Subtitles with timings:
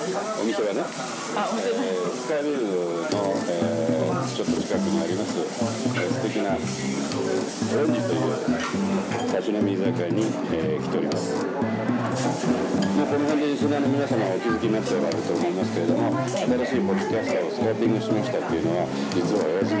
[0.00, 0.80] ね、
[1.36, 2.68] あ本当だえースカイビルの、
[3.48, 6.60] えーちょっと近くにあります、えー素敵なオレ
[7.88, 8.32] ンジという
[9.28, 11.34] 立ち飲み居酒屋に、えー来ております。
[11.36, 19.72] もうこの辺でリスナーの皆様はお気づきになっておられると思いますけれども新しいポッドキャスターをスカウティングしましたっていうのは実は親父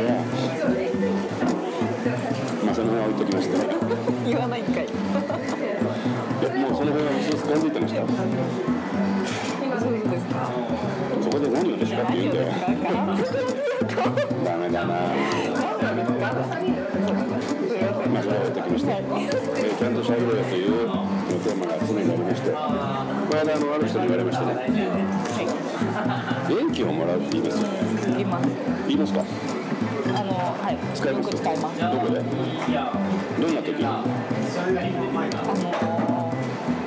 [2.64, 3.56] まあその辺は置いときまして
[4.30, 4.84] 言わないんかい。
[4.88, 8.00] いやもうその辺は薄々感づいてました？
[9.80, 10.34] そうですか。
[11.22, 12.48] そこで何をですかって言うんだよ。
[14.44, 14.94] ダメだな。
[18.10, 20.68] まあそれは置いときまして、えーちゃんとしゃべろよという
[21.40, 22.50] テーマが常にありまして。
[22.50, 22.60] この
[23.40, 24.52] 間あのある人に言われましたね。
[26.48, 27.78] 元気をもらうって言いますよね。
[28.10, 28.48] 言います。
[28.86, 29.24] 言いますか？
[30.14, 30.76] あのはい。
[30.94, 31.80] 使います使います。
[31.80, 32.20] どこで？
[32.20, 33.86] どんな時に？
[33.86, 34.04] あ
[35.56, 35.99] の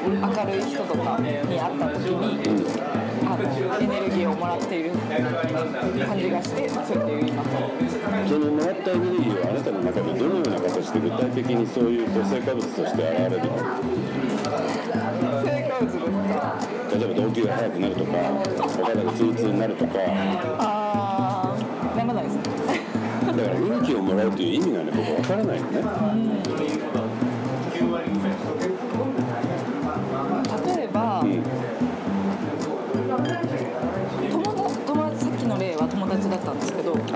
[0.04, 2.68] 明るい人とかに会った時に、
[3.26, 3.44] あの
[3.80, 7.50] エネルギーをもらっている感じがしてそうやって言います
[8.28, 13.56] そのもらったエネルギーはあなたの中でどのような形で具体的にそういう成果物として現れるの
[15.44, 16.04] 成果物ですか
[16.92, 19.94] 例えば動悸が速くなるとかお肌がツルツルになるとか
[20.60, 22.44] あーならないですね。
[23.26, 25.82] だから元気をもらうという意味がね僕わからないのね。
[26.60, 27.03] 例え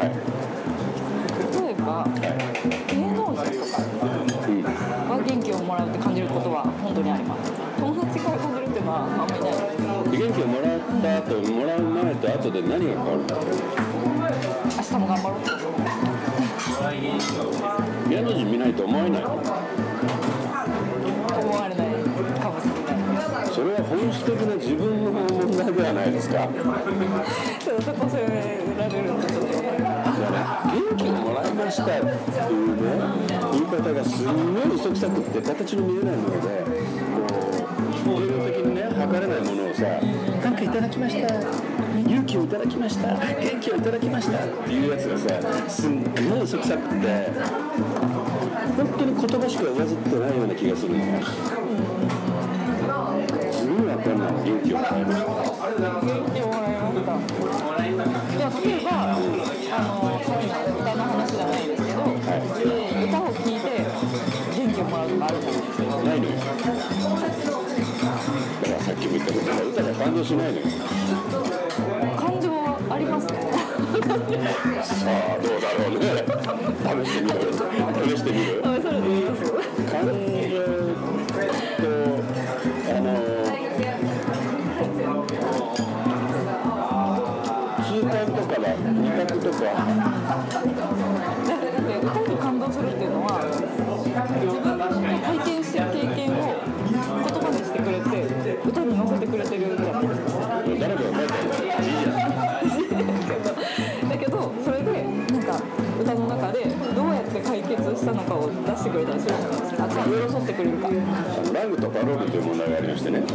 [0.07, 0.15] はい。
[1.61, 2.07] 例えば
[2.87, 4.05] 芸能人とかう
[4.51, 9.57] んは元気をもらうって感じることは本当にあります友達から感じるっていうのはあんまりないです。
[10.11, 13.35] で元気をもらった後もらう前と後で何が変わるの？
[14.77, 15.49] 明日も頑張ろうって
[18.09, 19.27] 芸能人見ないと思えないの？
[19.33, 19.43] 思
[21.53, 21.87] われない
[22.39, 26.47] かもしれないそれは本質的な自分の問題ではないですか。
[27.83, 28.56] そこ責められ
[30.87, 32.83] ら元気をもらいましたっていうね
[33.51, 36.63] 言い方がすんごい嘘くさくって形の見えないもので
[38.05, 39.83] こう栄養的にね測れないものをさ
[40.43, 41.27] 「なんかいただきました」
[42.07, 47.31] 勇気をいただきました元気をいただきましたっていうやつがさすんごい嘘くさくって
[48.77, 51.03] 本当に言葉しか上ずってないような気がするの。
[53.51, 55.26] すごいわかんない元気をもらいました
[70.17, 70.65] 動しないのよ。
[72.17, 73.37] 感情はありますね。
[74.83, 76.05] さあどうだろうね。
[77.05, 77.45] 試してみる？
[78.09, 78.65] 試してみる。
[78.65, 79.41] あそれでいいです
[79.91, 80.11] 感情
[81.77, 81.85] と
[82.89, 83.07] あの
[87.85, 89.61] 痛感とかだ味覚とか
[104.93, 105.59] でなんか
[105.99, 106.65] 歌の中で
[106.95, 110.89] どうやって解決したのかを出してくれたりするじゃないですか寄り添ってくれるか。
[111.53, 113.29] ラグとパロールという問題がありましてね勉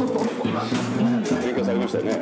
[1.55, 2.21] 強されましたよね。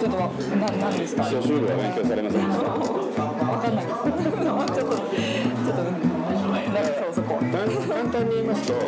[0.00, 0.16] ちょっと
[0.56, 1.16] ななんです。
[1.16, 2.46] か初週は勉強されません。
[2.48, 3.84] でしたわかんない。
[3.86, 7.36] ですちょっとちょっとなんかそこ。
[7.36, 7.54] 簡
[7.94, 8.80] 簡単に言いますと考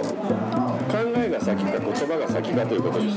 [1.17, 3.17] えが先か言葉が先かということです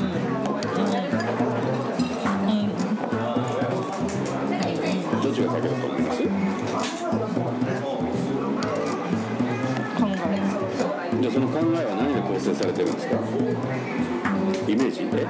[12.86, 13.16] 構成されてるんですか？
[14.68, 15.28] イメージで？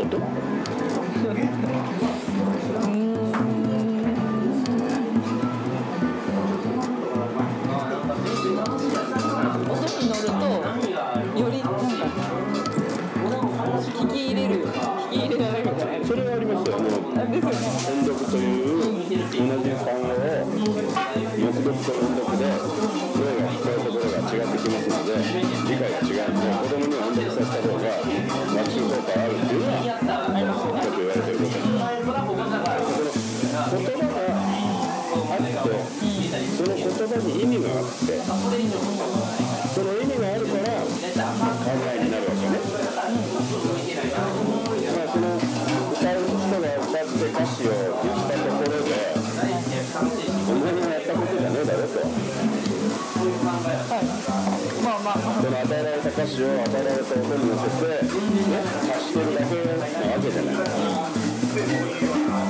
[0.00, 0.18] 音？
[21.54, 31.70] 黙読と音読で声が聞こえるところが違ってきますので理解が違うんで子供に音読させた方が学習効果があるっていうのはよく言われてることです
[33.14, 35.78] 言葉があって
[36.54, 40.90] その言葉に意味があってその意味があるから考
[41.86, 42.58] えになるわけね
[44.90, 48.13] まあその歌う人が歌って歌詞を
[56.40, 58.10] られた歌詞を与えられた音に乗せて、ね、
[58.90, 59.78] 発してるだけな
[60.12, 60.54] わけじゃない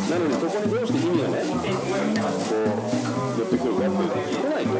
[0.04, 1.54] なのにそこにどうして意味がねこ
[2.54, 4.70] う寄ってくるかっていうと来ないと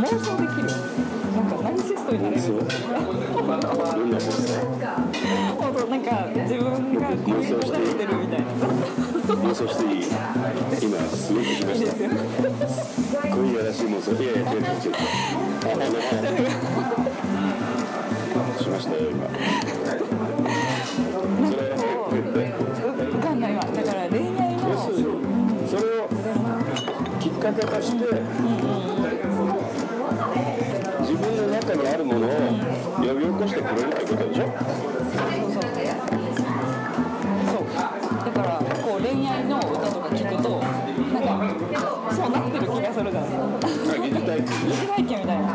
[0.00, 0.68] 妄想できる。
[1.30, 2.40] なんかナルシストになれる。
[2.40, 2.48] な
[3.60, 4.32] 妄想
[5.58, 6.64] 本当なんか自分
[6.94, 8.06] が恋人されて。
[8.06, 11.92] るみたいな妄想していい今すごくしました。
[13.28, 14.88] 恋やらしい妄想いやいや違う違う違
[16.30, 16.48] う
[18.58, 19.26] しましたよ今。
[21.50, 21.58] それ
[22.10, 22.38] 言って
[23.04, 23.60] 分かんないわ。
[23.62, 24.60] だから恋愛の。
[25.68, 26.08] それを
[27.20, 28.00] きっかけとして。
[28.00, 28.79] 自
[33.74, 35.62] くれるってことでしょそうそう
[37.50, 37.64] そう
[38.24, 45.46] だからこう恋愛の歌とか聞くとなんかそうなってる気がするじゃないあ疑似体験疑似体験みたいな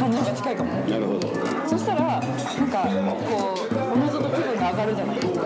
[0.00, 1.28] 感じが近いかもなるほど
[1.68, 2.84] そしたらなんか
[3.20, 5.40] こうおのずと気分が上がるじゃないですか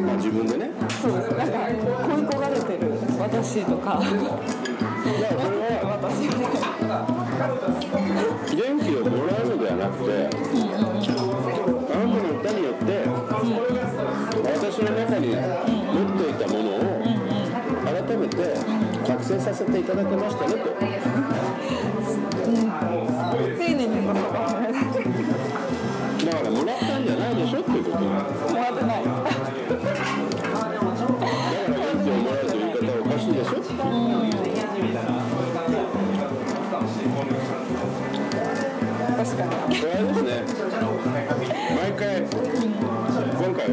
[0.00, 0.70] まあ自分でね
[1.00, 1.58] そうですなんか
[2.06, 4.00] 恋焦がれてる私とか
[5.82, 7.48] 私元
[8.80, 13.08] 気をもらうのではなくて、あなたの歌によって、
[14.52, 17.00] 私の中に持っていたものを
[17.82, 18.36] 改めて
[19.06, 22.39] 覚醒させていただけましたねと。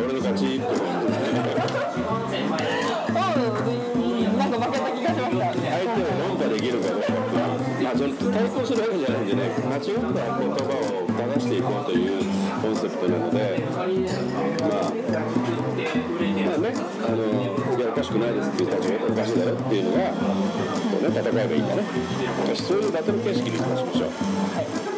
[0.07, 1.43] 俺の勝ちってことですね。
[3.09, 3.19] う
[3.99, 4.37] ん。
[4.37, 4.51] なん。
[4.51, 7.07] か負けた気がしました相手を論破できるかどうか
[7.83, 9.27] まあその対抗するわけじゃないん。
[9.27, 12.23] でね間違った言葉を正していこうという
[12.61, 13.91] コンセプトなのでまあま
[16.55, 16.71] あね
[17.03, 17.19] あの
[17.77, 20.15] いやおかしくないですっていう立場おかしいだろっていうのがこ
[20.99, 21.67] うね戦えばいいん。
[21.67, 21.83] だね
[22.55, 24.09] そういうバトル形式にいましょう、
[24.55, 24.96] えー